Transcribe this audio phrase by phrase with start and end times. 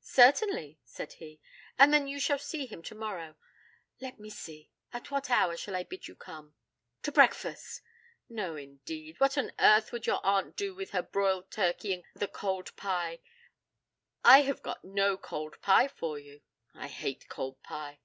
[0.00, 1.40] 'Certainly,' said he.
[1.78, 3.36] 'And then you shall see him tomorrow.
[4.00, 6.56] Let me see at what hour shall I bid you come?'
[7.04, 7.82] 'To breakfast.'
[8.28, 9.20] 'No, indeed.
[9.20, 13.20] What on earth would your aunt do with her broiled turkey and the cold pie?
[14.24, 16.40] I have got no cold pie for you.'
[16.74, 18.00] 'I hate cold pie.'